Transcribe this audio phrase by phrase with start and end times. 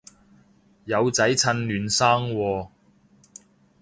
[0.85, 2.67] 有仔趁嫩生喎